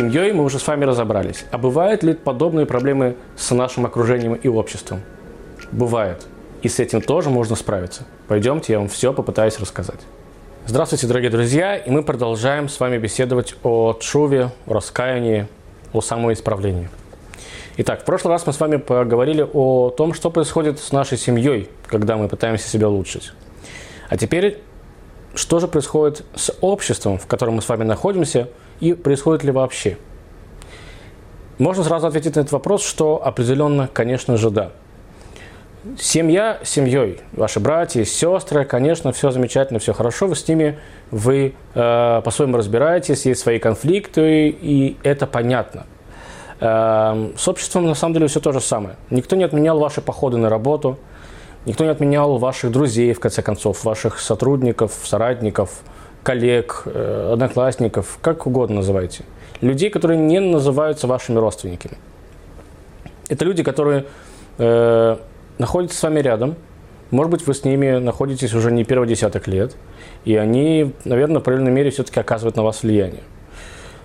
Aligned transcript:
Семьей 0.00 0.32
мы 0.32 0.44
уже 0.44 0.58
с 0.58 0.66
вами 0.66 0.86
разобрались. 0.86 1.44
А 1.50 1.58
бывают 1.58 2.02
ли 2.02 2.14
подобные 2.14 2.64
проблемы 2.64 3.16
с 3.36 3.50
нашим 3.50 3.84
окружением 3.84 4.32
и 4.32 4.48
обществом? 4.48 5.02
Бывает. 5.72 6.26
И 6.62 6.70
с 6.70 6.80
этим 6.80 7.02
тоже 7.02 7.28
можно 7.28 7.54
справиться. 7.54 8.06
Пойдемте, 8.26 8.72
я 8.72 8.78
вам 8.78 8.88
все 8.88 9.12
попытаюсь 9.12 9.60
рассказать. 9.60 10.00
Здравствуйте, 10.64 11.06
дорогие 11.06 11.30
друзья, 11.30 11.76
и 11.76 11.90
мы 11.90 12.02
продолжаем 12.02 12.70
с 12.70 12.80
вами 12.80 12.96
беседовать 12.96 13.56
о 13.62 13.92
чуве, 14.00 14.48
о 14.66 14.72
раскаянии, 14.72 15.48
о 15.92 16.00
самоисправлении. 16.00 16.88
Итак, 17.76 18.00
в 18.00 18.04
прошлый 18.06 18.32
раз 18.32 18.46
мы 18.46 18.54
с 18.54 18.58
вами 18.58 18.76
поговорили 18.76 19.46
о 19.52 19.90
том, 19.90 20.14
что 20.14 20.30
происходит 20.30 20.78
с 20.78 20.92
нашей 20.92 21.18
семьей, 21.18 21.68
когда 21.86 22.16
мы 22.16 22.26
пытаемся 22.28 22.66
себя 22.66 22.88
улучшить. 22.88 23.32
А 24.08 24.16
теперь, 24.16 24.62
что 25.34 25.60
же 25.60 25.68
происходит 25.68 26.24
с 26.34 26.52
обществом, 26.60 27.18
в 27.18 27.26
котором 27.26 27.54
мы 27.54 27.62
с 27.62 27.68
вами 27.68 27.84
находимся, 27.84 28.48
и 28.80 28.94
происходит 28.94 29.44
ли 29.44 29.52
вообще? 29.52 29.96
Можно 31.58 31.84
сразу 31.84 32.06
ответить 32.06 32.36
на 32.36 32.40
этот 32.40 32.52
вопрос, 32.52 32.82
что 32.82 33.20
определенно, 33.24 33.88
конечно 33.92 34.36
же, 34.36 34.50
да. 34.50 34.70
Семья 35.98 36.58
семьей, 36.62 37.20
ваши 37.32 37.60
братья, 37.60 38.04
сестры, 38.04 38.64
конечно, 38.64 39.12
все 39.12 39.30
замечательно, 39.30 39.78
все 39.78 39.92
хорошо, 39.92 40.26
вы 40.26 40.36
с 40.36 40.46
ними, 40.46 40.78
вы 41.10 41.54
э, 41.74 42.22
по-своему 42.24 42.58
разбираетесь, 42.58 43.24
есть 43.24 43.40
свои 43.40 43.58
конфликты, 43.58 44.48
и 44.48 44.98
это 45.02 45.26
понятно. 45.26 45.86
Э, 46.60 47.30
с 47.36 47.48
обществом 47.48 47.86
на 47.86 47.94
самом 47.94 48.14
деле 48.14 48.26
все 48.26 48.40
то 48.40 48.52
же 48.52 48.60
самое. 48.60 48.96
Никто 49.08 49.36
не 49.36 49.44
отменял 49.44 49.78
ваши 49.78 50.02
походы 50.02 50.36
на 50.36 50.50
работу, 50.50 50.98
никто 51.66 51.84
не 51.84 51.90
отменял 51.90 52.38
ваших 52.38 52.70
друзей, 52.70 53.12
в 53.12 53.20
конце 53.20 53.42
концов, 53.42 53.84
ваших 53.84 54.18
сотрудников, 54.18 54.98
соратников, 55.04 55.80
коллег, 56.22 56.82
э, 56.86 57.30
одноклассников, 57.32 58.18
как 58.20 58.46
угодно 58.46 58.76
называйте. 58.76 59.24
Людей, 59.60 59.90
которые 59.90 60.18
не 60.18 60.40
называются 60.40 61.06
вашими 61.06 61.38
родственниками. 61.38 61.96
Это 63.28 63.44
люди, 63.44 63.62
которые 63.62 64.06
э, 64.58 65.16
находятся 65.58 65.98
с 65.98 66.02
вами 66.02 66.20
рядом. 66.20 66.56
Может 67.10 67.30
быть, 67.30 67.46
вы 67.46 67.54
с 67.54 67.64
ними 67.64 67.98
находитесь 67.98 68.54
уже 68.54 68.70
не 68.72 68.84
первый 68.84 69.08
десяток 69.08 69.46
лет. 69.48 69.76
И 70.24 70.36
они, 70.36 70.94
наверное, 71.04 71.40
в 71.40 71.44
правильной 71.44 71.70
мере 71.70 71.90
все-таки 71.90 72.20
оказывают 72.20 72.56
на 72.56 72.62
вас 72.62 72.82
влияние. 72.82 73.22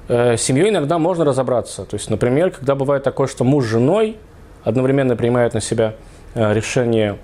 Э, 0.08 0.38
с 0.38 0.42
семьей 0.42 0.70
иногда 0.70 1.00
можно 1.00 1.26
разобраться. 1.26 1.86
То 1.86 1.96
есть, 1.96 2.10
например, 2.10 2.52
когда 2.52 2.76
бывает 2.76 3.04
такое, 3.04 3.28
что 3.28 3.44
муж 3.44 3.66
с 3.66 3.68
женой 3.68 4.18
одновременно 4.64 5.16
принимают 5.16 5.54
на 5.54 5.62
себя 5.62 5.96
э, 6.34 6.54
решение 6.54 7.18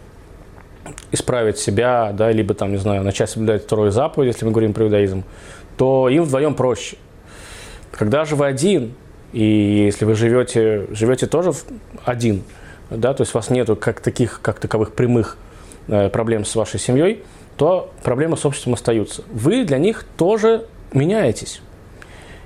исправить 1.11 1.57
себя, 1.57 2.11
да, 2.13 2.31
либо 2.31 2.53
там, 2.53 2.71
не 2.71 2.77
знаю, 2.77 3.03
начать 3.03 3.29
соблюдать 3.29 3.63
вторую 3.63 3.91
заповедь, 3.91 4.33
если 4.33 4.45
мы 4.45 4.51
говорим 4.51 4.73
про 4.73 4.85
иудаизм, 4.85 5.23
то 5.77 6.09
им 6.09 6.23
вдвоем 6.23 6.55
проще. 6.55 6.97
Когда 7.91 8.25
же 8.25 8.35
вы 8.35 8.47
один, 8.47 8.93
и 9.33 9.43
если 9.85 10.05
вы 10.05 10.15
живете, 10.15 10.87
живете 10.91 11.27
тоже 11.27 11.51
один– 12.05 12.43
да, 12.91 13.13
то 13.13 13.21
есть 13.21 13.33
у 13.33 13.37
вас 13.37 13.49
нету 13.49 13.75
как 13.75 14.01
таких, 14.01 14.41
как 14.41 14.59
таковых 14.59 14.93
прямых 14.93 15.37
э, 15.87 16.09
проблем 16.09 16.43
с 16.43 16.53
вашей 16.55 16.79
семьей, 16.79 17.23
то 17.55 17.91
проблемы 18.03 18.35
с 18.35 18.45
обществом 18.45 18.73
остаются. 18.73 19.23
Вы 19.31 19.63
для 19.63 19.77
них 19.77 20.05
тоже 20.17 20.65
меняетесь. 20.91 21.61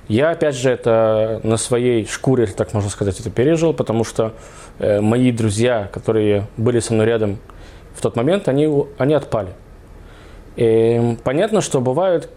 Я, 0.08 0.30
опять 0.30 0.54
же, 0.54 0.70
это 0.70 1.40
на 1.42 1.56
своей 1.56 2.06
шкуре, 2.06 2.44
если 2.44 2.54
так 2.54 2.72
можно 2.74 2.90
сказать, 2.90 3.18
это 3.18 3.28
пережил, 3.28 3.74
потому 3.74 4.04
что 4.04 4.34
э, 4.78 5.00
мои 5.00 5.32
друзья, 5.32 5.90
которые 5.92 6.46
были 6.56 6.78
со 6.78 6.94
мной 6.94 7.06
рядом 7.06 7.38
в 7.96 8.00
тот 8.00 8.14
момент, 8.14 8.48
они, 8.48 8.68
они 8.98 9.14
отпали. 9.14 9.52
И 10.56 11.16
понятно, 11.24 11.60
что 11.60 11.80
бывают, 11.80 12.28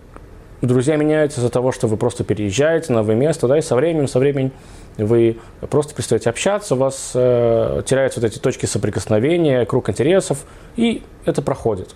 друзья 0.61 0.95
меняются 0.95 1.39
из-за 1.39 1.49
того, 1.49 1.71
что 1.71 1.87
вы 1.87 1.97
просто 1.97 2.23
переезжаете 2.23 2.93
на 2.93 2.99
новое 2.99 3.15
место, 3.15 3.47
да, 3.47 3.57
и 3.57 3.61
со 3.61 3.75
временем, 3.75 4.07
со 4.07 4.19
временем 4.19 4.51
вы 4.97 5.37
просто 5.69 5.93
перестаете 5.93 6.29
общаться, 6.29 6.75
у 6.75 6.77
вас 6.77 7.11
э, 7.13 7.83
теряются 7.85 8.19
вот 8.19 8.27
эти 8.27 8.39
точки 8.39 8.65
соприкосновения, 8.65 9.65
круг 9.65 9.89
интересов, 9.89 10.45
и 10.75 11.03
это 11.25 11.41
проходит. 11.41 11.95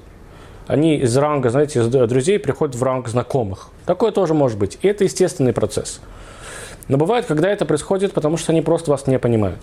Они 0.67 0.97
из 0.97 1.15
ранга, 1.17 1.49
знаете, 1.49 1.81
из 1.81 1.87
друзей 1.87 2.39
приходят 2.39 2.75
в 2.75 2.83
ранг 2.83 3.09
знакомых. 3.09 3.69
Такое 3.85 4.11
тоже 4.11 4.33
может 4.33 4.57
быть. 4.57 4.77
И 4.81 4.87
это 4.87 5.03
естественный 5.03 5.51
процесс. 5.51 5.99
Но 6.87 6.97
бывает, 6.97 7.25
когда 7.25 7.49
это 7.49 7.65
происходит, 7.65 8.13
потому 8.13 8.37
что 8.37 8.53
они 8.53 8.61
просто 8.61 8.91
вас 8.91 9.07
не 9.07 9.19
понимают. 9.19 9.59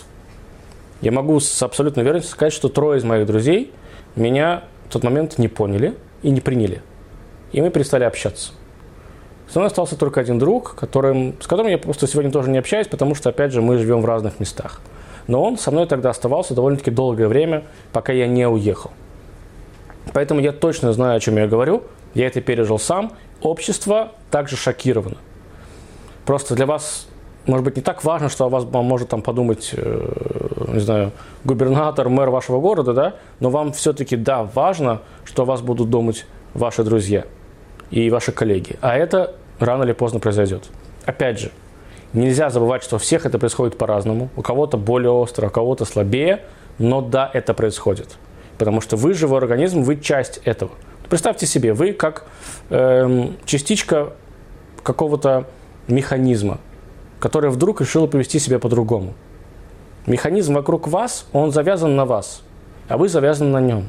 Я 1.01 1.13
могу 1.13 1.41
с 1.41 1.63
абсолютной 1.63 2.03
уверенностью 2.03 2.35
сказать, 2.35 2.53
что 2.53 2.69
трое 2.69 2.99
из 2.99 3.05
моих 3.05 3.27
друзей 3.27 3.73
меня 4.17 4.65
в 4.89 4.93
тот 4.93 5.05
момент 5.05 5.39
не 5.39 5.49
поняли 5.49 5.95
и 6.23 6.31
не 6.31 6.41
приняли. 6.41 6.83
И 7.53 7.61
мы 7.61 7.71
перестали 7.71 8.05
общаться. 8.05 8.53
Со 9.49 9.59
мной 9.59 9.67
остался 9.67 9.97
только 9.97 10.21
один 10.21 10.39
друг, 10.39 10.77
которым, 10.77 11.35
с 11.41 11.47
которым 11.47 11.73
я 11.73 11.79
просто 11.79 12.07
сегодня 12.07 12.31
тоже 12.31 12.51
не 12.51 12.59
общаюсь, 12.59 12.87
потому 12.87 13.17
что, 13.17 13.31
опять 13.31 13.53
же, 13.53 13.61
мы 13.61 13.79
живем 13.79 14.01
в 14.01 14.05
разных 14.05 14.39
местах. 14.39 14.81
Но 15.27 15.43
он 15.43 15.59
со 15.59 15.71
мной 15.71 15.87
тогда 15.87 16.11
оставался 16.11 16.55
довольно-таки 16.55 16.91
долгое 16.91 17.27
время, 17.27 17.65
пока 17.93 18.13
я 18.13 18.29
не 18.29 18.47
уехал. 18.49 18.93
Поэтому 20.13 20.41
я 20.41 20.53
точно 20.53 20.93
знаю, 20.93 21.17
о 21.17 21.21
чем 21.21 21.37
я 21.37 21.47
говорю. 21.47 21.83
Я 22.15 22.27
это 22.27 22.41
пережил 22.41 22.79
сам. 22.79 23.13
Общество 23.43 24.13
также 24.31 24.57
шокировано. 24.57 25.17
Просто 26.27 26.55
для 26.55 26.67
вас, 26.67 27.07
может 27.47 27.65
быть, 27.65 27.77
не 27.77 27.83
так 27.83 28.05
важно, 28.05 28.29
что 28.29 28.45
о 28.45 28.49
вас 28.49 28.65
может 28.65 29.09
там 29.09 29.23
подумать, 29.23 29.71
э, 29.73 30.49
не 30.75 30.81
знаю, 30.81 31.13
губернатор, 31.45 32.09
мэр 32.09 32.31
вашего 32.31 32.61
города, 32.61 32.93
да, 32.93 33.15
но 33.41 33.51
вам 33.51 33.73
все-таки, 33.73 34.17
да, 34.17 34.43
важно, 34.43 35.03
что 35.25 35.43
о 35.43 35.45
вас 35.45 35.63
будут 35.63 35.91
думать 35.91 36.27
ваши 36.55 36.83
друзья 36.85 37.25
и 37.91 38.11
ваши 38.11 38.33
коллеги. 38.33 38.77
А 38.81 38.97
это 38.97 39.35
рано 39.59 39.85
или 39.85 39.93
поздно 39.93 40.21
произойдет. 40.21 40.65
Опять 41.07 41.41
же, 41.41 41.51
нельзя 42.13 42.51
забывать, 42.51 42.83
что 42.83 42.97
у 42.97 42.99
всех 42.99 43.27
это 43.27 43.39
происходит 43.39 43.79
по-разному. 43.79 44.31
У 44.37 44.43
кого-то 44.43 44.77
более 44.77 45.11
остро, 45.11 45.47
у 45.47 45.51
кого-то 45.51 45.85
слабее, 45.85 46.43
но 46.79 47.01
да, 47.01 47.31
это 47.33 47.55
происходит. 47.55 48.17
Потому 48.59 48.81
что 48.81 48.97
вы 48.97 49.15
живой 49.15 49.39
организм, 49.39 49.83
вы 49.83 49.97
часть 49.97 50.41
этого. 50.45 50.73
Представьте 51.09 51.47
себе, 51.47 51.73
вы 51.73 51.93
как 51.93 52.27
эм, 52.69 53.37
частичка 53.45 54.13
какого-то 54.83 55.47
механизма, 55.89 56.59
который 57.19 57.51
вдруг 57.51 57.81
решил 57.81 58.07
повести 58.07 58.39
себя 58.39 58.59
по-другому. 58.59 59.15
Механизм 60.07 60.55
вокруг 60.55 60.89
вас, 60.89 61.27
он 61.33 61.53
завязан 61.53 61.95
на 61.97 62.05
вас, 62.05 62.43
а 62.89 62.97
вы 62.97 63.09
завязаны 63.09 63.51
на 63.51 63.61
нем. 63.61 63.89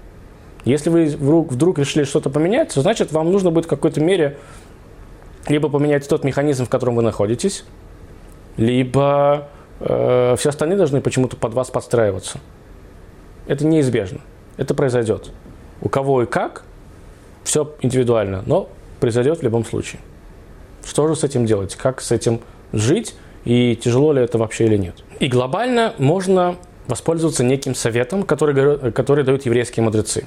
Если 0.66 0.90
вы 0.90 1.06
вдруг, 1.06 1.52
вдруг 1.52 1.80
решили 1.80 2.04
что-то 2.04 2.30
поменять, 2.30 2.74
то 2.74 2.82
значит 2.82 3.12
вам 3.12 3.32
нужно 3.32 3.52
будет 3.52 3.66
в 3.66 3.70
какой-то 3.70 4.02
мере 4.02 4.38
либо 5.48 5.70
поменять 5.70 6.08
тот 6.08 6.24
механизм, 6.24 6.66
в 6.66 6.70
котором 6.70 6.96
вы 6.96 7.02
находитесь, 7.02 7.66
либо 8.58 9.48
э, 9.80 10.36
все 10.38 10.50
остальные 10.50 10.78
должны 10.78 11.02
почему-то 11.02 11.36
под 11.36 11.54
вас 11.54 11.72
подстраиваться. 11.72 12.40
Это 13.48 13.66
неизбежно. 13.66 14.22
Это 14.58 14.76
произойдет. 14.76 15.32
У 15.82 15.90
кого 15.90 16.24
и 16.24 16.26
как, 16.28 16.64
все 17.44 17.74
индивидуально, 17.82 18.44
но 18.46 18.70
произойдет 19.00 19.40
в 19.40 19.44
любом 19.44 19.66
случае. 19.66 20.00
Что 20.86 21.08
же 21.08 21.16
с 21.16 21.24
этим 21.24 21.46
делать? 21.46 21.76
Как 21.76 22.02
с 22.02 22.12
этим 22.12 22.42
жить? 22.72 23.16
И 23.46 23.76
тяжело 23.76 24.14
ли 24.14 24.22
это 24.22 24.38
вообще 24.38 24.66
или 24.66 24.78
нет? 24.78 24.96
И 25.20 25.28
глобально 25.28 25.94
можно 25.98 26.58
воспользоваться 26.88 27.44
неким 27.44 27.76
советом, 27.76 28.24
который, 28.24 28.92
который 28.92 29.24
дают 29.24 29.46
еврейские 29.46 29.84
мудрецы. 29.84 30.26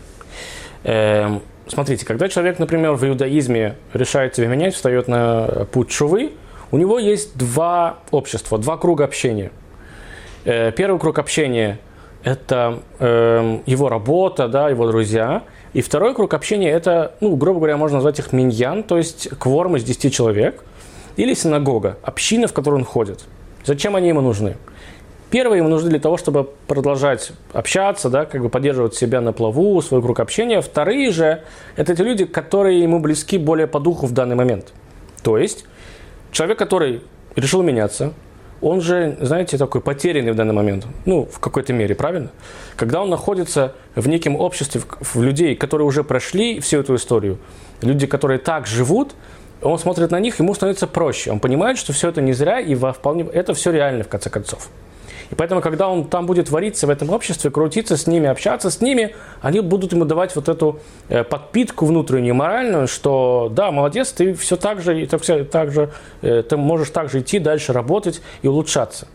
Эм, 0.84 1.43
смотрите, 1.66 2.05
когда 2.06 2.28
человек, 2.28 2.58
например, 2.58 2.93
в 2.93 3.06
иудаизме 3.06 3.76
решает 3.93 4.34
себя 4.34 4.49
менять, 4.49 4.75
встает 4.75 5.08
на 5.08 5.66
путь 5.72 5.90
шувы, 5.90 6.32
у 6.70 6.76
него 6.78 6.99
есть 6.99 7.37
два 7.37 7.99
общества, 8.11 8.58
два 8.58 8.76
круга 8.76 9.05
общения. 9.05 9.52
Э, 10.44 10.72
первый 10.72 10.99
круг 10.99 11.19
общения– 11.19 11.78
это 12.25 12.81
э, 12.99 13.58
его 13.67 13.88
работа, 13.88 14.49
да, 14.49 14.69
его 14.69 14.87
друзья. 14.87 15.44
И 15.72 15.82
второй 15.82 16.14
круг 16.14 16.34
общения– 16.34 16.70
это, 16.72 17.14
ну, 17.20 17.37
грубо 17.37 17.60
говоря, 17.60 17.76
можно 17.76 17.96
назвать 17.96 18.19
их 18.19 18.32
миньян, 18.32 18.82
то 18.82 18.96
есть 18.96 19.28
кворм 19.38 19.76
из 19.76 19.84
10 19.84 20.12
человек, 20.12 20.64
или 21.16 21.34
синагога, 21.34 21.99
община, 22.02 22.46
в 22.46 22.52
которую 22.52 22.81
он 22.81 22.84
ходит. 22.84 23.25
Зачем 23.64 23.96
они 23.96 24.08
ему 24.08 24.20
нужны? 24.20 24.56
Первые 25.31 25.58
ему 25.58 25.69
нужны 25.69 25.90
для 25.90 25.99
того, 25.99 26.16
чтобы 26.16 26.49
продолжать 26.69 27.32
общаться, 27.52 28.08
да, 28.08 28.25
как 28.25 28.40
бы 28.40 28.49
поддерживать 28.49 28.94
себя 28.94 29.20
на 29.20 29.32
плаву, 29.32 29.81
свой 29.82 30.00
круг 30.00 30.20
общения. 30.20 30.61
Вторые 30.61 31.11
же– 31.11 31.43
это 31.76 31.96
те 31.96 32.05
люди, 32.05 32.25
которые 32.25 32.81
ему 32.81 33.00
близки 33.00 33.38
более 33.38 33.66
по 33.66 33.81
духу 33.81 34.06
в 34.06 34.12
данный 34.12 34.37
момент. 34.37 34.72
То 35.22 35.37
есть 35.37 35.64
человек, 36.31 36.58
который 36.58 37.02
решил 37.34 37.62
меняться, 37.62 38.12
он 38.60 38.81
же, 38.81 39.17
знаете, 39.20 39.58
такой 39.58 39.81
потерянный 39.81 40.32
в 40.32 40.37
данный 40.37 40.55
момент, 40.55 40.87
ну, 41.05 41.28
в 41.31 41.38
какой-то 41.38 41.72
мере, 41.72 41.94
правильно? 41.94 42.31
Когда 42.76 43.02
он 43.02 43.10
находится 43.10 43.75
в 43.94 44.08
неком 44.08 44.37
обществе, 44.37 44.81
в 45.00 45.20
людей, 45.20 45.56
которые 45.56 45.87
уже 45.87 46.05
прошли 46.05 46.60
всю 46.60 46.78
эту 46.78 46.94
историю, 46.94 47.38
люди, 47.82 48.06
которые 48.06 48.38
так 48.38 48.67
живут, 48.67 49.14
он 49.64 49.78
смотрит 49.78 50.11
на 50.11 50.20
них, 50.20 50.38
ему 50.38 50.55
становится 50.55 50.87
проще. 50.87 51.32
Он 51.32 51.40
понимает, 51.40 51.78
что 51.78 51.93
все 51.93 52.08
это 52.08 52.20
не 52.20 52.32
зря, 52.32 52.61
и 52.61 52.75
во 52.75 52.93
вполне 52.93 53.25
это 53.32 53.55
все 53.55 53.72
реально, 53.72 54.05
в 54.05 54.08
конце 54.08 54.31
концов. 54.31 54.69
И 55.31 55.34
поэтому, 55.34 55.61
когда 55.61 55.88
он 55.88 56.05
там 56.05 56.26
будет 56.26 56.50
вариться 56.50 56.87
в 56.87 56.90
этом 56.90 57.11
обществе, 57.11 57.50
крутиться 57.50 57.96
с 57.96 58.06
ними, 58.06 58.28
общаться 58.28 58.70
с 58.70 58.81
ними, 58.81 59.14
они 59.40 59.61
будут 59.61 59.93
ему 59.93 60.05
давать 60.05 60.37
вот 60.37 60.49
эту 60.49 60.81
э, 61.08 61.25
подпитку 61.25 61.87
внутреннюю, 61.87 62.34
моральную, 62.34 62.87
что 62.87 63.50
да, 63.50 63.70
молодец, 63.70 64.12
ты 64.12 64.34
все 64.34 64.56
так 64.56 64.82
же, 64.82 65.06
ты, 65.06 65.44
так 65.44 65.72
же, 65.72 65.90
э, 66.20 66.43
ты 66.43 66.56
можешь 66.56 66.90
так 66.90 67.10
же 67.10 67.20
идти 67.20 67.38
дальше, 67.38 67.72
работать 67.72 68.20
и 68.43 68.49
улучшаться. 68.49 69.08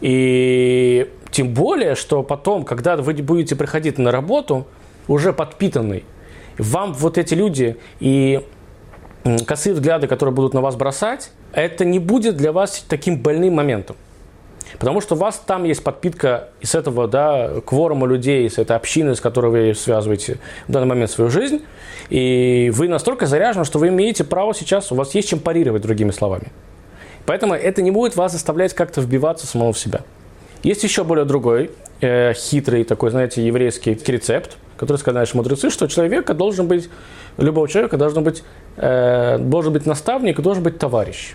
И 0.00 1.10
тем 1.30 1.52
более, 1.52 1.94
что 1.94 2.22
потом, 2.22 2.64
когда 2.64 2.96
вы 2.96 3.12
будете 3.14 3.56
приходить 3.56 3.98
на 3.98 4.10
работу, 4.10 4.66
уже 5.06 5.32
подпитанный, 5.32 6.04
вам 6.58 6.94
вот 6.94 7.18
эти 7.18 7.34
люди 7.34 7.76
и 8.00 8.42
косые 9.46 9.74
взгляды, 9.74 10.06
которые 10.06 10.34
будут 10.34 10.54
на 10.54 10.60
вас 10.60 10.76
бросать, 10.76 11.30
это 11.52 11.84
не 11.84 11.98
будет 11.98 12.36
для 12.36 12.52
вас 12.52 12.84
таким 12.88 13.18
больным 13.20 13.54
моментом. 13.54 13.96
Потому 14.78 15.00
что 15.00 15.14
у 15.14 15.18
вас 15.18 15.42
там 15.44 15.64
есть 15.64 15.82
подпитка 15.82 16.48
из 16.60 16.74
этого 16.74 17.08
да, 17.08 17.50
кворума 17.64 18.06
людей, 18.06 18.46
из 18.46 18.58
этой 18.58 18.76
общины, 18.76 19.14
с 19.14 19.20
которой 19.20 19.50
вы 19.50 19.74
связываете 19.74 20.38
в 20.68 20.72
данный 20.72 20.88
момент 20.88 21.10
свою 21.10 21.30
жизнь. 21.30 21.62
И 22.10 22.70
вы 22.74 22.88
настолько 22.88 23.26
заряжены, 23.26 23.64
что 23.64 23.78
вы 23.78 23.88
имеете 23.88 24.24
право 24.24 24.54
сейчас, 24.54 24.92
у 24.92 24.94
вас 24.94 25.14
есть 25.14 25.28
чем 25.28 25.38
парировать, 25.38 25.82
другими 25.82 26.10
словами. 26.10 26.52
Поэтому 27.24 27.54
это 27.54 27.82
не 27.82 27.90
будет 27.90 28.16
вас 28.16 28.32
заставлять 28.32 28.74
как-то 28.74 29.00
вбиваться 29.00 29.46
самого 29.46 29.72
в 29.72 29.78
себя. 29.78 30.02
Есть 30.62 30.84
еще 30.84 31.04
более 31.04 31.24
другой, 31.24 31.70
э, 32.00 32.32
хитрый 32.34 32.84
такой, 32.84 33.10
знаете, 33.10 33.44
еврейский 33.44 33.98
рецепт, 34.06 34.56
который 34.76 34.98
сказали 34.98 35.20
наши 35.20 35.36
мудрецы, 35.36 35.70
что 35.70 35.86
человека 35.86 36.34
должен 36.34 36.66
быть, 36.66 36.88
любого 37.38 37.68
человека 37.68 37.96
должен 37.96 38.24
быть, 38.24 38.42
э, 38.76 39.38
должен 39.38 39.72
быть 39.72 39.86
наставник, 39.86 40.40
должен 40.40 40.62
быть 40.62 40.78
товарищ. 40.78 41.34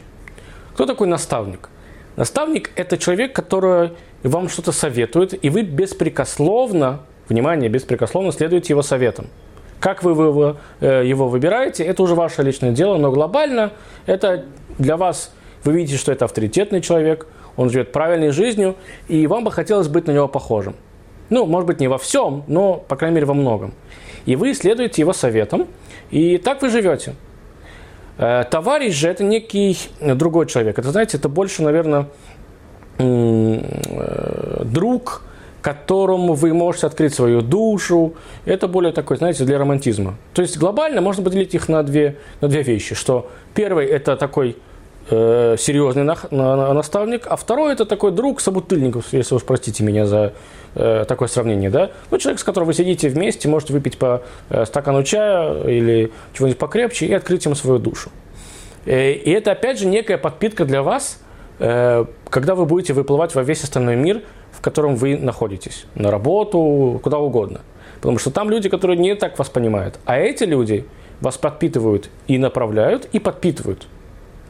Кто 0.73 0.85
такой 0.85 1.07
наставник? 1.07 1.69
Наставник– 2.15 2.71
это 2.75 2.97
человек, 2.97 3.33
который 3.33 3.91
вам 4.23 4.49
что-то 4.49 4.71
советует, 4.71 5.43
и 5.43 5.49
вы 5.49 5.63
беспрекословно, 5.63 7.01
внимание, 7.29 7.69
беспрекословно 7.69 8.31
следуете 8.31 8.73
его 8.73 8.81
советам. 8.81 9.27
Как 9.79 10.03
вы 10.03 10.11
его, 10.11 10.57
э, 10.79 11.03
его 11.05 11.27
выбираете, 11.27 11.83
это 11.83 12.03
уже 12.03 12.13
ваше 12.13 12.43
личное 12.43 12.71
дело, 12.71 12.97
но 12.97 13.11
глобально 13.11 13.71
это 14.05 14.45
для 14.77 14.97
вас, 14.97 15.33
вы 15.63 15.73
видите, 15.73 15.97
что 15.97 16.11
это 16.11 16.25
авторитетный 16.25 16.81
человек, 16.81 17.27
он 17.55 17.69
живет 17.69 17.91
правильной 17.91 18.31
жизнью, 18.31 18.75
и 19.07 19.27
вам 19.27 19.43
бы 19.43 19.51
хотелось 19.51 19.87
быть 19.87 20.07
на 20.07 20.11
него 20.11 20.27
похожим. 20.27 20.75
Ну, 21.31 21.45
может 21.47 21.65
быть, 21.65 21.79
не 21.79 21.87
во 21.87 21.97
всем, 21.97 22.43
но, 22.47 22.75
по 22.75 22.95
крайней 22.95 23.15
мере, 23.15 23.25
во 23.25 23.33
многом. 23.33 23.73
И 24.25 24.35
вы 24.35 24.53
следуете 24.53 25.01
его 25.01 25.13
советам, 25.13 25.67
и 26.11 26.37
так 26.37 26.61
вы 26.61 26.69
живете. 26.69 27.15
Э, 28.17 28.43
товарищ 28.51 28.93
же 28.93 29.09
это 29.09 29.23
некий 29.23 29.77
другой 29.99 30.45
человек. 30.45 30.77
Это, 30.77 30.91
знаете, 30.91 31.17
это 31.17 31.29
больше, 31.29 31.63
наверное, 31.63 32.07
э, 32.99 34.63
друг, 34.65 35.23
которому 35.61 36.33
вы 36.33 36.53
можете 36.53 36.87
открыть 36.87 37.13
свою 37.13 37.41
душу. 37.41 38.13
Это 38.45 38.67
более 38.67 38.91
такой, 38.91 39.17
знаете, 39.17 39.45
для 39.45 39.57
романтизма. 39.57 40.15
То 40.33 40.41
есть 40.41 40.57
глобально 40.57 41.01
можно 41.01 41.23
поделить 41.23 41.55
их 41.55 41.69
на 41.69 41.81
две, 41.83 42.17
на 42.41 42.47
две 42.47 42.61
вещи. 42.61 42.93
Что 42.93 43.29
первый– 43.53 43.85
это 43.87 44.17
такой 44.17 44.57
э, 45.09 45.55
серьезный 45.57 46.03
на, 46.03 46.17
на, 46.31 46.73
наставник, 46.73 47.25
а 47.27 47.35
второй– 47.35 47.73
это 47.73 47.85
такой 47.85 48.11
друг 48.11 48.41
собутыльников, 48.41 49.13
если 49.13 49.35
уж 49.35 49.43
простите 49.43 49.83
меня 49.83 50.05
за 50.05 50.33
э, 50.75 51.05
такое 51.07 51.27
сравнение. 51.27 51.69
Да? 51.69 51.91
Ну, 52.09 52.17
человек, 52.17 52.39
с 52.39 52.43
которым 52.43 52.67
вы 52.67 52.73
сидите 52.73 53.09
вместе, 53.09 53.47
можете 53.47 53.73
выпить 53.73 53.97
по 53.97 54.23
э, 54.49 54.65
стакану 54.65 55.03
чая 55.03 55.63
или 55.63 56.11
чего-нибудь 56.33 56.59
покрепче 56.59 57.05
и 57.05 57.13
открыть 57.13 57.45
ему 57.45 57.55
свою 57.55 57.79
душу. 57.79 58.09
Э, 58.85 59.11
и 59.11 59.31
это, 59.31 59.51
опять 59.51 59.79
же, 59.79 59.87
некая 59.87 60.17
подпитка 60.17 60.65
для 60.65 60.83
вас, 60.83 61.19
э, 61.59 62.05
когда 62.29 62.55
вы 62.55 62.65
будете 62.65 62.93
выплывать 62.93 63.35
во 63.35 63.43
весь 63.43 63.63
остальной 63.63 63.95
мир, 63.95 64.21
в 64.51 64.61
котором 64.61 64.95
вы 64.95 65.17
находитесь, 65.17 65.85
на 65.95 66.11
работу, 66.11 66.99
куда 67.03 67.19
угодно. 67.19 67.61
Потому 67.95 68.17
что 68.17 68.31
там 68.31 68.49
люди, 68.49 68.67
которые 68.69 68.97
не 68.97 69.15
так 69.15 69.37
вас 69.37 69.49
понимают. 69.49 69.99
А 70.05 70.17
эти 70.17 70.43
люди 70.43 70.85
вас 71.19 71.37
подпитывают 71.37 72.09
и 72.27 72.37
направляют, 72.37 73.07
и 73.11 73.19
подпитывают. 73.19 73.87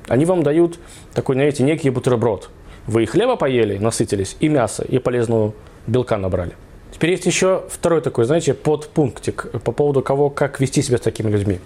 Они 0.08 0.26
вам 0.26 0.42
дают 0.44 0.80
такой, 1.14 1.36
знаете, 1.36 1.64
некий 1.64 1.90
бутерброд. 1.90 2.50
Вы 2.88 3.04
и 3.04 3.06
хлеба 3.06 3.36
поели, 3.36 3.78
насытились, 3.78 4.36
и 4.40 4.50
мясо, 4.50 4.84
и 4.84 4.98
полезного 4.98 5.54
белка 5.88 6.18
набрали. 6.18 6.54
Теперь 6.92 7.12
есть 7.12 7.26
еще 7.26 7.64
второй 7.70 8.02
такой, 8.02 8.26
знаете, 8.26 8.54
подпунктик 8.54 9.52
по 9.64 9.72
поводу 9.72 10.02
кого, 10.02 10.30
как 10.30 10.60
вести 10.60 10.82
себя 10.82 10.98
с 10.98 11.02
такими 11.02 11.32
людьми. 11.32 11.60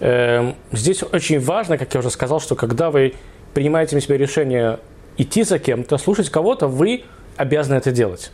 Эм, 0.00 0.56
здесь 0.72 1.02
очень 1.02 1.40
важно, 1.40 1.78
как 1.78 1.92
я 1.94 2.00
уже 2.00 2.10
сказал, 2.10 2.40
что 2.40 2.54
когда 2.54 2.90
вы 2.90 3.14
принимаете 3.54 3.96
на 3.96 4.00
себя 4.00 4.16
решение 4.16 4.78
идти 5.16 5.42
за 5.42 5.58
кем-то, 5.58 5.96
слушать 5.98 6.30
кого-то, 6.30 6.66
вы 6.66 7.04
обязаны 7.36 7.76
это 7.76 7.90
делать. 7.92 8.30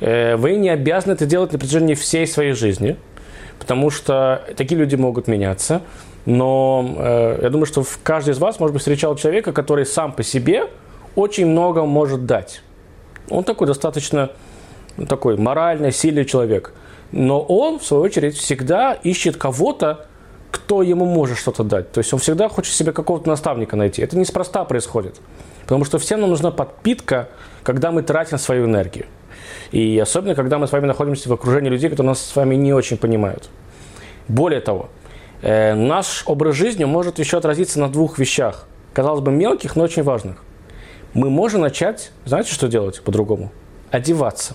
Э, 0.00 0.36
вы 0.36 0.56
не 0.56 0.70
обязаны 0.70 1.12
это 1.12 1.26
делать 1.26 1.52
на 1.52 1.58
протяжении 1.58 1.94
всей 1.94 2.26
своей 2.26 2.52
жизни, 2.52 2.96
потому 3.58 3.90
что 3.90 4.44
такие 4.56 4.78
люди 4.78 4.96
могут 4.96 5.28
меняться. 5.28 5.82
Но 6.24 6.94
э, 6.98 7.40
я 7.42 7.50
думаю, 7.50 7.66
что 7.66 7.84
каждый 8.02 8.30
из 8.30 8.38
вас, 8.38 8.60
может 8.60 8.72
быть, 8.74 8.82
встречал 8.82 9.16
человека, 9.16 9.52
который 9.52 9.86
сам 9.86 10.12
по 10.12 10.22
себе 10.22 10.68
очень 11.14 11.46
много 11.46 11.84
может 11.84 12.26
дать. 12.26 12.62
Он 13.30 13.44
такой 13.44 13.66
достаточно 13.66 14.30
такой 15.08 15.36
моральный, 15.36 15.92
сильный 15.92 16.24
человек. 16.24 16.72
Но 17.12 17.40
он, 17.40 17.78
в 17.78 17.84
свою 17.84 18.02
очередь, 18.02 18.36
всегда 18.36 18.92
ищет 18.92 19.36
кого-то, 19.36 20.06
кто 20.50 20.82
ему 20.82 21.04
может 21.04 21.38
что-то 21.38 21.62
дать. 21.62 21.92
То 21.92 21.98
есть 21.98 22.12
он 22.12 22.18
всегда 22.18 22.48
хочет 22.48 22.74
себе 22.74 22.92
какого-то 22.92 23.28
наставника 23.28 23.76
найти. 23.76 24.02
Это 24.02 24.18
неспроста 24.18 24.64
происходит. 24.64 25.16
Потому 25.62 25.84
что 25.84 25.98
всем 25.98 26.20
нам 26.20 26.30
нужна 26.30 26.50
подпитка, 26.50 27.28
когда 27.62 27.90
мы 27.90 28.02
тратим 28.02 28.38
свою 28.38 28.64
энергию. 28.64 29.06
И 29.70 29.98
особенно, 29.98 30.34
когда 30.34 30.58
мы 30.58 30.66
с 30.66 30.72
вами 30.72 30.86
находимся 30.86 31.28
в 31.28 31.32
окружении 31.32 31.68
людей, 31.68 31.90
которые 31.90 32.10
нас 32.10 32.20
с 32.20 32.36
вами 32.36 32.54
не 32.54 32.72
очень 32.72 32.96
понимают. 32.96 33.50
Более 34.26 34.60
того, 34.60 34.88
э, 35.42 35.74
наш 35.74 36.22
образ 36.26 36.54
жизни 36.54 36.84
может 36.84 37.18
еще 37.18 37.36
отразиться 37.36 37.78
на 37.80 37.88
двух 37.88 38.18
вещах. 38.18 38.66
Казалось 38.94 39.20
бы, 39.20 39.30
мелких, 39.30 39.76
но 39.76 39.84
очень 39.84 40.02
важных. 40.02 40.42
Мы 41.14 41.30
можем 41.30 41.62
начать, 41.62 42.10
знаете, 42.24 42.52
что 42.52 42.68
делать 42.68 43.00
по-другому? 43.02 43.50
Одеваться. 43.90 44.54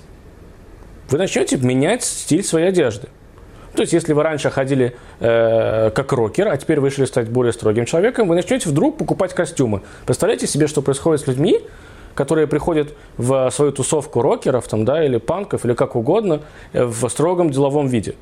Вы 1.10 1.18
начнете 1.18 1.58
менять 1.58 2.04
стиль 2.04 2.44
своей 2.44 2.68
одежды. 2.68 3.08
То 3.75 3.82
есть, 3.82 3.92
если 3.92 4.13
вы 4.13 4.22
раньше 4.22 4.51
ходили 4.51 4.96
э, 5.20 5.89
как 5.89 6.12
рокер, 6.13 6.48
а 6.48 6.58
теперь 6.58 6.80
вышли 6.80 7.06
стать 7.06 7.30
более 7.30 7.54
строгим 7.54 7.86
человеком, 7.86 8.27
вы 8.27 8.36
начнете 8.36 8.70
вдруг 8.70 8.98
покупать 8.98 9.34
костюмы. 9.34 9.82
Представляете 10.06 10.46
себе, 10.46 10.68
что 10.68 10.84
происходит 10.84 11.22
с 11.22 11.27
людьми, 11.27 11.60
которые 12.13 12.46
приходят 12.46 12.94
в 13.18 13.50
свою 13.50 13.72
тусовку 13.72 14.22
рокеров 14.22 14.68
там, 14.68 14.86
да, 14.86 15.04
или 15.04 15.18
панков, 15.18 15.66
или 15.66 15.74
как 15.74 15.96
угодно, 15.96 16.42
э, 16.74 16.86
в 16.86 17.10
строгом 17.10 17.50
деловом 17.50 17.88
виде. 17.88 18.13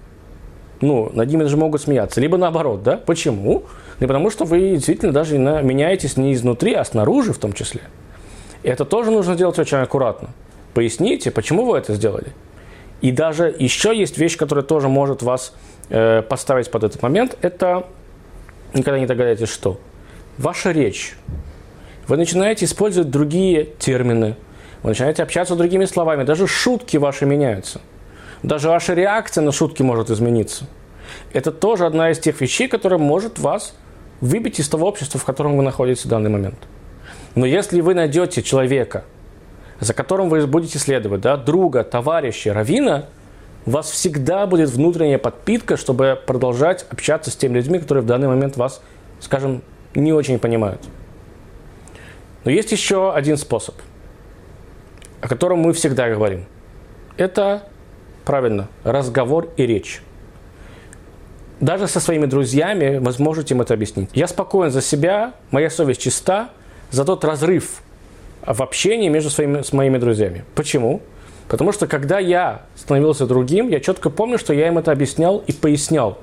Ну, 0.80 1.12
над 1.14 1.30
ними 1.30 1.44
даже 1.44 1.58
могут 1.58 1.82
смеяться. 1.82 2.22
Либо 2.22 2.38
наоборот, 2.38 2.82
да? 2.82 2.96
Почему? 2.98 3.64
Не 4.00 4.08
потому 4.08 4.32
что 4.32 4.46
вы 4.46 4.72
действительно 4.72 5.12
даже 5.12 5.38
меняетесь 5.38 6.16
не 6.16 6.34
изнутри, 6.34 6.74
а 6.74 6.86
снаружи 6.86 7.34
в 7.34 7.38
том 7.38 7.52
числе. 7.52 7.82
И 8.64 8.70
это 8.70 8.86
тоже 8.86 9.12
нужно 9.12 9.36
делать 9.36 9.58
очень 9.60 9.78
аккуратно. 9.78 10.30
Поясните, 10.74 11.32
почему 11.32 11.66
вы 11.66 11.78
это 11.78 11.94
сделали. 11.94 12.28
И 13.02 13.12
даже 13.12 13.54
еще 13.58 13.96
есть 13.98 14.18
вещь, 14.18 14.38
которая 14.38 14.64
тоже 14.64 14.88
может 14.88 15.24
вас 15.24 15.54
э, 15.90 16.22
поставить 16.22 16.70
под 16.70 16.84
этот 16.84 17.02
момент. 17.02 17.38
Это, 17.42 17.88
никогда 18.74 19.00
не 19.00 19.08
догадаетесь, 19.08 19.50
что. 19.50 19.80
Ваша 20.38 20.72
речь. 20.72 21.16
Вы 22.08 22.18
начинаете 22.18 22.66
использовать 22.66 23.10
другие 23.10 23.66
термины. 23.80 24.36
Вы 24.84 24.90
начинаете 24.90 25.24
общаться 25.24 25.56
другими 25.56 25.86
словами. 25.86 26.24
Даже 26.24 26.48
шутки 26.48 26.98
ваши 26.98 27.26
меняются. 27.26 27.82
Даже 28.44 28.70
ваша 28.70 28.94
реакция 28.94 29.44
на 29.44 29.52
шутки 29.52 29.82
может 29.82 30.10
измениться. 30.10 30.66
Это 31.34 31.52
тоже 31.52 31.86
одна 31.86 32.12
из 32.12 32.20
тех 32.20 32.40
вещей, 32.42 32.68
которая 32.68 33.00
может 33.00 33.40
вас 33.40 33.74
выбить 34.20 34.60
из 34.60 34.70
того 34.70 34.88
общества, 34.88 35.20
в 35.20 35.26
котором 35.26 35.58
вы 35.58 35.64
находитесь 35.64 36.06
в 36.06 36.08
данный 36.08 36.30
момент. 36.30 36.58
Но 37.36 37.46
если 37.46 37.82
вы 37.82 37.94
найдете 37.94 38.44
человека, 38.44 39.06
за 39.80 39.94
которым 39.94 40.30
вы 40.30 40.46
будете 40.48 40.80
следовать, 40.80 41.22
да, 41.22 41.38
друга, 41.38 41.84
товарища, 41.84 42.54
равина, 42.54 43.06
у 43.66 43.72
вас 43.72 43.90
всегда 43.90 44.46
будет 44.48 44.70
внутренняя 44.70 45.18
подпитка, 45.18 45.78
чтобы 45.78 46.20
продолжать 46.26 46.86
общаться 46.90 47.32
с 47.32 47.36
теми 47.36 47.58
людьми, 47.58 47.80
которые 47.80 48.04
в 48.04 48.08
данный 48.08 48.28
момент 48.28 48.58
вас, 48.58 48.82
скажем, 49.20 49.62
не 49.96 50.14
очень 50.14 50.40
понимают. 50.40 50.82
Но 52.44 52.52
есть 52.52 52.72
еще 52.72 53.14
один 53.14 53.38
способ, 53.38 53.76
о 55.22 55.28
котором 55.28 55.60
мы 55.60 55.74
всегда 55.74 56.10
говорим. 56.10 56.46
Это, 57.18 57.68
правильно, 58.26 58.68
разговор 58.84 59.50
и 59.58 59.66
речь. 59.66 60.02
Даже 61.60 61.88
со 61.88 62.00
своими 62.00 62.26
друзьями 62.26 62.98
вы 62.98 63.12
сможете 63.12 63.54
им 63.54 63.62
это 63.62 63.76
объяснить. 63.76 64.10
Я 64.14 64.28
спокоен 64.28 64.72
за 64.72 64.82
себя, 64.82 65.34
моя 65.52 65.70
совесть 65.70 66.02
чиста 66.02 66.50
за 66.92 67.06
тот 67.06 67.26
разрыв, 67.26 67.82
в 68.46 68.62
общении 68.62 69.10
между 69.10 69.30
своими, 69.30 69.62
с 69.62 69.74
моими 69.74 69.98
друзьями. 69.98 70.46
Почему? 70.56 71.02
Потому 71.48 71.72
что 71.72 71.88
когда 71.88 72.20
я 72.20 72.62
становился 72.76 73.26
другим, 73.26 73.70
я 73.70 73.80
четко 73.80 74.10
помню, 74.10 74.38
что 74.38 74.54
я 74.54 74.68
им 74.68 74.78
это 74.78 74.92
объяснял 74.92 75.44
и 75.48 75.52
пояснял. 75.52 76.18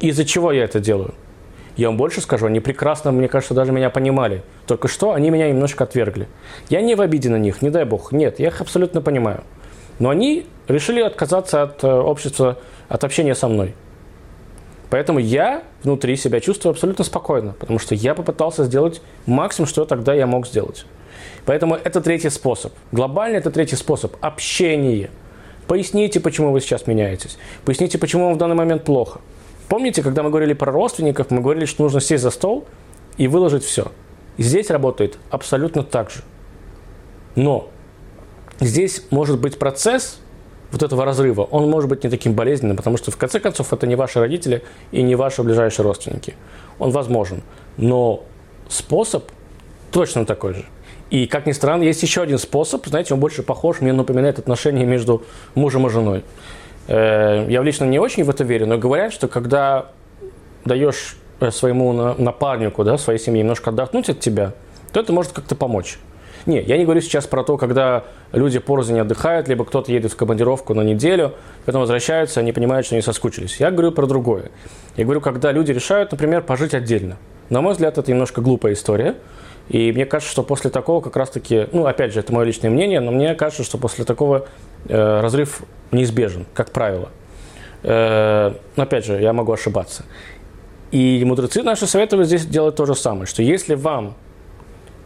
Из-за 0.00 0.24
чего 0.24 0.52
я 0.52 0.64
это 0.64 0.80
делаю? 0.80 1.14
Я 1.76 1.88
вам 1.88 1.96
больше 1.96 2.20
скажу, 2.20 2.46
они 2.46 2.60
прекрасно, 2.60 3.12
мне 3.12 3.28
кажется, 3.28 3.54
даже 3.54 3.72
меня 3.72 3.90
понимали. 3.90 4.42
Только 4.66 4.88
что 4.88 5.12
они 5.12 5.30
меня 5.30 5.48
немножко 5.48 5.84
отвергли. 5.84 6.26
Я 6.70 6.80
не 6.80 6.94
в 6.94 7.00
обиде 7.00 7.28
на 7.28 7.36
них, 7.36 7.60
не 7.60 7.70
дай 7.70 7.84
бог. 7.84 8.12
Нет, 8.12 8.38
я 8.38 8.48
их 8.48 8.60
абсолютно 8.60 9.02
понимаю. 9.02 9.42
Но 9.98 10.10
они 10.10 10.46
решили 10.68 11.00
отказаться 11.00 11.62
от 11.62 11.84
э, 11.84 11.92
общества, 11.92 12.58
от 12.88 13.04
общения 13.04 13.34
со 13.34 13.48
мной. 13.48 13.74
Поэтому 14.90 15.18
я 15.18 15.62
внутри 15.82 16.16
себя 16.16 16.40
чувствую 16.40 16.70
абсолютно 16.70 17.04
спокойно, 17.04 17.54
потому 17.58 17.78
что 17.78 17.94
я 17.94 18.14
попытался 18.14 18.64
сделать 18.64 19.02
максимум, 19.26 19.66
что 19.66 19.84
тогда 19.84 20.14
я 20.14 20.26
мог 20.26 20.46
сделать. 20.46 20.86
Поэтому 21.44 21.74
это 21.74 22.00
третий 22.00 22.30
способ. 22.30 22.72
Глобально 22.92 23.36
это 23.36 23.50
третий 23.50 23.76
способ. 23.76 24.14
Общение. 24.20 25.10
Поясните, 25.66 26.20
почему 26.20 26.52
вы 26.52 26.60
сейчас 26.60 26.86
меняетесь. 26.86 27.38
Поясните, 27.64 27.98
почему 27.98 28.26
вам 28.26 28.34
в 28.34 28.38
данный 28.38 28.54
момент 28.54 28.84
плохо. 28.84 29.20
Помните, 29.68 30.02
когда 30.02 30.22
мы 30.22 30.30
говорили 30.30 30.52
про 30.52 30.70
родственников, 30.70 31.30
мы 31.30 31.40
говорили, 31.40 31.64
что 31.64 31.82
нужно 31.82 32.00
сесть 32.00 32.22
за 32.22 32.30
стол 32.30 32.66
и 33.16 33.26
выложить 33.26 33.64
все. 33.64 33.90
И 34.36 34.42
здесь 34.42 34.70
работает 34.70 35.18
абсолютно 35.30 35.82
так 35.82 36.10
же. 36.10 36.20
Но 37.34 37.68
здесь 38.60 39.04
может 39.10 39.40
быть 39.40 39.58
процесс 39.58 40.20
вот 40.72 40.82
этого 40.82 41.04
разрыва, 41.04 41.42
он 41.42 41.70
может 41.70 41.88
быть 41.88 42.04
не 42.04 42.10
таким 42.10 42.34
болезненным, 42.34 42.76
потому 42.76 42.96
что 42.96 43.10
в 43.10 43.16
конце 43.16 43.40
концов 43.40 43.72
это 43.72 43.86
не 43.86 43.94
ваши 43.94 44.18
родители 44.18 44.62
и 44.92 45.02
не 45.02 45.14
ваши 45.14 45.42
ближайшие 45.42 45.84
родственники. 45.84 46.34
Он 46.78 46.90
возможен. 46.90 47.42
Но 47.76 48.24
способ 48.68 49.24
точно 49.90 50.26
такой 50.26 50.54
же. 50.54 50.64
И, 51.10 51.26
как 51.26 51.46
ни 51.46 51.52
странно, 51.52 51.84
есть 51.84 52.02
еще 52.02 52.22
один 52.22 52.38
способ, 52.38 52.84
знаете, 52.86 53.14
он 53.14 53.20
больше 53.20 53.42
похож, 53.42 53.80
мне 53.80 53.92
напоминает 53.92 54.38
отношения 54.38 54.84
между 54.84 55.22
мужем 55.54 55.86
и 55.86 55.90
женой. 55.90 56.24
Э, 56.88 57.46
я 57.48 57.62
лично 57.62 57.84
не 57.84 58.00
очень 58.00 58.24
в 58.24 58.30
это 58.30 58.42
верю, 58.42 58.66
но 58.66 58.76
говорят, 58.76 59.12
что 59.12 59.28
когда 59.28 59.92
даешь 60.64 61.16
э, 61.38 61.52
своему 61.52 61.92
напарнику, 61.92 62.82
да, 62.82 62.98
своей 62.98 63.20
семье 63.20 63.42
немножко 63.42 63.70
отдохнуть 63.70 64.08
от 64.08 64.18
тебя, 64.18 64.52
то 64.92 64.98
это 64.98 65.12
может 65.12 65.32
как-то 65.32 65.54
помочь. 65.54 65.98
Не, 66.46 66.62
я 66.62 66.78
не 66.78 66.84
говорю 66.84 67.00
сейчас 67.00 67.26
про 67.26 67.42
то, 67.42 67.56
когда 67.56 68.04
люди 68.32 68.60
порознь 68.60 68.98
отдыхают, 68.98 69.48
либо 69.48 69.64
кто-то 69.64 69.90
едет 69.90 70.12
в 70.12 70.16
командировку 70.16 70.74
на 70.74 70.82
неделю, 70.82 71.34
потом 71.64 71.80
возвращаются, 71.80 72.38
они 72.38 72.52
понимают, 72.52 72.86
что 72.86 72.94
они 72.94 73.02
соскучились. 73.02 73.58
Я 73.58 73.72
говорю 73.72 73.90
про 73.90 74.06
другое. 74.06 74.50
Я 74.96 75.04
говорю, 75.04 75.20
когда 75.20 75.50
люди 75.50 75.72
решают, 75.72 76.12
например, 76.12 76.42
пожить 76.42 76.72
отдельно. 76.72 77.16
На 77.50 77.60
мой 77.60 77.72
взгляд, 77.72 77.98
это 77.98 78.10
немножко 78.10 78.40
глупая 78.40 78.74
история. 78.74 79.16
И 79.68 79.90
мне 79.90 80.06
кажется, 80.06 80.30
что 80.30 80.44
после 80.44 80.70
такого 80.70 81.00
как 81.00 81.16
раз-таки, 81.16 81.66
ну, 81.72 81.86
опять 81.86 82.12
же, 82.12 82.20
это 82.20 82.32
мое 82.32 82.44
личное 82.44 82.70
мнение, 82.70 83.00
но 83.00 83.10
мне 83.10 83.34
кажется, 83.34 83.64
что 83.64 83.78
после 83.78 84.04
такого 84.04 84.46
э, 84.88 85.20
разрыв 85.20 85.62
неизбежен, 85.90 86.46
как 86.54 86.70
правило. 86.70 87.08
Э, 87.82 88.52
опять 88.76 89.04
же, 89.04 89.20
я 89.20 89.32
могу 89.32 89.52
ошибаться. 89.52 90.04
И 90.92 91.24
мудрецы 91.26 91.64
наши 91.64 91.88
советуют 91.88 92.28
здесь 92.28 92.46
делать 92.46 92.76
то 92.76 92.86
же 92.86 92.94
самое, 92.94 93.26
что 93.26 93.42
если 93.42 93.74
вам 93.74 94.14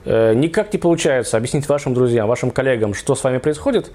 никак 0.04 0.72
не 0.72 0.78
получается 0.78 1.36
объяснить 1.36 1.68
вашим 1.68 1.94
друзьям, 1.94 2.28
вашим 2.28 2.50
коллегам, 2.50 2.94
что 2.94 3.14
с 3.14 3.22
вами 3.22 3.38
происходит, 3.38 3.90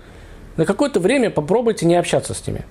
на 0.58 0.66
какое-то 0.66 1.00
время 1.00 1.30
попробуйте 1.30 1.86
не 1.86 1.96
общаться 1.96 2.34
с 2.34 2.46
ними. 2.48 2.66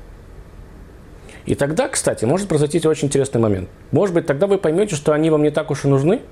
И 1.47 1.55
тогда, 1.55 1.89
кстати, 1.89 2.25
может 2.25 2.49
произойти 2.49 2.87
очень 2.87 3.09
интересный 3.09 3.41
момент. 3.41 3.69
Может 3.91 4.15
быть, 4.15 4.27
тогда 4.27 4.47
вы 4.47 4.57
поймете, 4.57 4.97
что 4.97 5.13
они 5.13 5.31
вам 5.31 5.43
не 5.43 5.51
так 5.51 5.71
уж 5.71 5.85
и 5.85 5.89
нужны, 5.89 6.23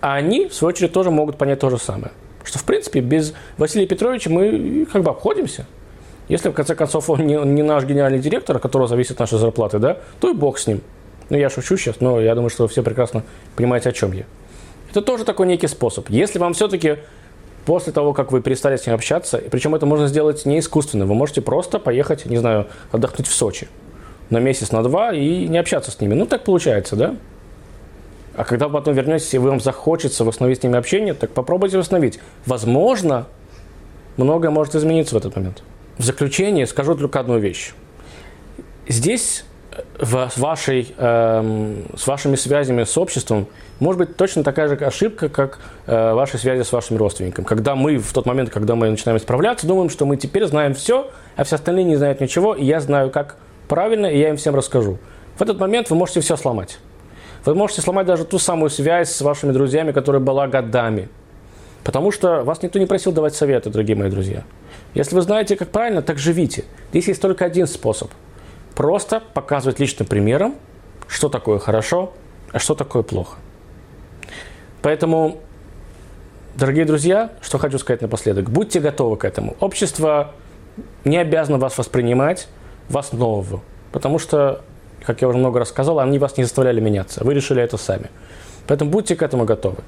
а 0.00 0.14
они, 0.14 0.46
в 0.46 0.54
свою 0.54 0.70
очередь, 0.70 0.92
тоже 0.92 1.10
могут 1.10 1.36
понять 1.36 1.60
то 1.60 1.68
же 1.68 1.78
самое. 1.78 2.12
Что, 2.42 2.58
в 2.58 2.64
принципе, 2.64 3.00
без 3.00 3.34
Василия 3.58 3.86
Петровича 3.86 4.30
мы 4.30 4.86
как 4.90 5.02
бы 5.02 5.10
обходимся. 5.10 5.66
Если, 6.28 6.48
в 6.48 6.52
конце 6.52 6.74
концов, 6.74 7.10
он 7.10 7.26
не, 7.26 7.34
не 7.34 7.62
наш 7.62 7.84
генеральный 7.84 8.18
директор, 8.18 8.56
от 8.56 8.62
которого 8.62 8.88
зависит 8.88 9.18
наша 9.18 9.36
зарплата, 9.36 9.78
да, 9.78 9.98
то 10.20 10.30
и 10.30 10.32
бог 10.32 10.58
с 10.58 10.66
ним. 10.66 10.80
Ну, 11.28 11.36
я 11.36 11.50
шучу 11.50 11.76
сейчас, 11.76 12.00
но 12.00 12.20
я 12.20 12.34
думаю, 12.34 12.50
что 12.50 12.62
вы 12.62 12.68
все 12.70 12.82
прекрасно 12.82 13.24
понимаете, 13.56 13.90
о 13.90 13.92
чем 13.92 14.12
я. 14.12 14.24
Это 14.90 15.02
тоже 15.02 15.24
такой 15.24 15.46
некий 15.46 15.68
способ. 15.68 16.10
Если 16.10 16.38
вам 16.38 16.52
все-таки 16.52 16.98
после 17.64 17.92
того, 17.92 18.12
как 18.12 18.32
вы 18.32 18.40
перестали 18.40 18.76
с 18.76 18.86
ним 18.86 18.94
общаться, 18.94 19.38
причем 19.50 19.74
это 19.74 19.86
можно 19.86 20.06
сделать 20.08 20.44
не 20.46 20.58
искусственно, 20.58 21.06
вы 21.06 21.14
можете 21.14 21.40
просто 21.40 21.78
поехать, 21.78 22.26
не 22.26 22.38
знаю, 22.38 22.66
отдохнуть 22.90 23.28
в 23.28 23.34
Сочи 23.34 23.68
на 24.30 24.38
месяц, 24.38 24.72
на 24.72 24.82
два 24.82 25.12
и 25.12 25.46
не 25.48 25.58
общаться 25.58 25.90
с 25.90 26.00
ними. 26.00 26.14
Ну, 26.14 26.26
так 26.26 26.44
получается, 26.44 26.96
да? 26.96 27.16
А 28.34 28.44
когда 28.44 28.68
вы 28.68 28.74
потом 28.74 28.94
вернетесь, 28.94 29.34
и 29.34 29.38
вам 29.38 29.60
захочется 29.60 30.24
восстановить 30.24 30.60
с 30.60 30.62
ними 30.62 30.78
общение, 30.78 31.14
так 31.14 31.30
попробуйте 31.30 31.78
восстановить. 31.78 32.20
Возможно, 32.46 33.26
многое 34.16 34.50
может 34.50 34.74
измениться 34.74 35.14
в 35.14 35.18
этот 35.18 35.36
момент. 35.36 35.62
В 35.98 36.04
заключение 36.04 36.66
скажу 36.66 36.94
только 36.94 37.20
одну 37.20 37.38
вещь. 37.38 37.72
Здесь 38.88 39.44
в, 39.98 40.28
с, 40.28 40.38
вашей, 40.38 40.94
э, 40.96 41.74
с 41.96 42.06
вашими 42.06 42.36
связями 42.36 42.84
с 42.84 42.96
обществом 42.98 43.46
может 43.78 43.98
быть 43.98 44.16
точно 44.16 44.42
такая 44.42 44.68
же 44.68 44.74
ошибка, 44.74 45.28
как 45.28 45.58
э, 45.86 46.12
ваши 46.12 46.38
связи 46.38 46.62
с 46.62 46.72
вашими 46.72 46.98
родственниками. 46.98 47.44
Когда 47.44 47.76
мы 47.76 47.98
в 47.98 48.12
тот 48.12 48.26
момент, 48.26 48.50
когда 48.50 48.74
мы 48.74 48.90
начинаем 48.90 49.18
исправляться, 49.18 49.66
думаем, 49.66 49.90
что 49.90 50.06
мы 50.06 50.16
теперь 50.16 50.46
знаем 50.46 50.74
все, 50.74 51.10
а 51.36 51.44
все 51.44 51.56
остальные 51.56 51.84
не 51.84 51.96
знают 51.96 52.20
ничего, 52.20 52.54
и 52.54 52.64
я 52.64 52.80
знаю, 52.80 53.10
как 53.10 53.36
правильно, 53.68 54.06
и 54.06 54.18
я 54.18 54.30
им 54.30 54.36
всем 54.36 54.54
расскажу. 54.54 54.98
В 55.36 55.42
этот 55.42 55.58
момент 55.58 55.88
вы 55.90 55.96
можете 55.96 56.20
все 56.20 56.36
сломать. 56.36 56.78
Вы 57.44 57.54
можете 57.54 57.80
сломать 57.80 58.06
даже 58.06 58.24
ту 58.24 58.38
самую 58.38 58.70
связь 58.70 59.10
с 59.10 59.20
вашими 59.22 59.52
друзьями, 59.52 59.92
которая 59.92 60.20
была 60.20 60.46
годами. 60.48 61.08
Потому 61.84 62.10
что 62.10 62.42
вас 62.42 62.62
никто 62.62 62.78
не 62.78 62.86
просил 62.86 63.12
давать 63.12 63.34
советы, 63.34 63.70
дорогие 63.70 63.96
мои 63.96 64.10
друзья. 64.10 64.44
Если 64.92 65.14
вы 65.14 65.22
знаете, 65.22 65.56
как 65.56 65.68
правильно, 65.68 66.02
так 66.02 66.18
живите. 66.18 66.64
Здесь 66.90 67.08
есть 67.08 67.22
только 67.22 67.44
один 67.44 67.66
способ. 67.66 68.10
Просто 68.74 69.22
показывать 69.34 69.78
личным 69.78 70.06
примером, 70.06 70.54
что 71.06 71.28
такое 71.28 71.58
хорошо, 71.58 72.12
а 72.52 72.58
что 72.58 72.74
такое 72.74 73.02
плохо. 73.02 73.36
Поэтому, 74.82 75.38
дорогие 76.54 76.84
друзья, 76.84 77.32
что 77.42 77.58
хочу 77.58 77.78
сказать 77.78 78.00
напоследок. 78.00 78.50
Будьте 78.50 78.80
готовы 78.80 79.16
к 79.16 79.24
этому. 79.24 79.56
Общество 79.60 80.32
не 81.04 81.18
обязано 81.18 81.58
вас 81.58 81.76
воспринимать 81.76 82.48
вас 82.88 83.12
нового. 83.12 83.60
Потому 83.92 84.18
что 84.18 84.62
как 85.04 85.22
я 85.22 85.28
уже 85.28 85.38
много 85.38 85.58
раз 85.58 85.68
сказал, 85.68 85.98
они 85.98 86.18
вас 86.18 86.36
не 86.36 86.44
заставляли 86.44 86.80
меняться. 86.80 87.24
Вы 87.24 87.34
решили 87.34 87.62
это 87.62 87.76
сами. 87.76 88.10
Поэтому 88.66 88.90
будьте 88.90 89.16
к 89.16 89.22
этому 89.22 89.44
готовы. 89.44 89.78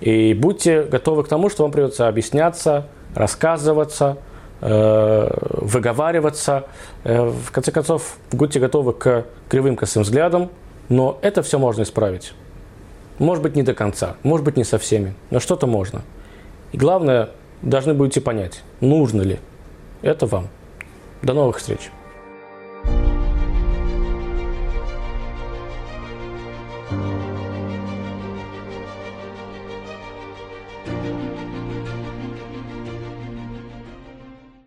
И 0.00 0.34
будьте 0.34 0.82
готовы 0.82 1.24
к 1.24 1.28
тому, 1.28 1.48
что 1.50 1.62
вам 1.62 1.72
придется 1.72 2.08
объясняться, 2.08 2.86
рассказываться, 3.14 4.18
выговариваться. 4.62 6.66
Э, 7.04 7.24
в 7.24 7.50
конце 7.50 7.72
концов, 7.72 8.16
будьте 8.30 8.60
готовы 8.60 8.92
к 8.92 9.26
кривым 9.48 9.76
косым 9.76 10.04
взглядам, 10.04 10.50
но 10.88 11.18
это 11.22 11.42
все 11.42 11.58
можно 11.58 11.82
исправить. 11.82 12.34
Может 13.18 13.42
быть, 13.42 13.56
не 13.56 13.62
до 13.62 13.74
конца, 13.74 14.16
может 14.22 14.44
быть, 14.44 14.56
не 14.56 14.64
со 14.64 14.78
всеми, 14.78 15.14
но 15.30 15.40
что-то 15.40 15.66
можно. 15.66 16.02
И 16.72 16.78
главное, 16.78 17.30
должны 17.60 17.94
будете 17.94 18.20
понять, 18.20 18.62
нужно 18.80 19.22
ли 19.22 19.38
это 20.02 20.26
вам. 20.26 20.48
До 21.22 21.34
новых 21.34 21.58
встреч! 21.58 21.90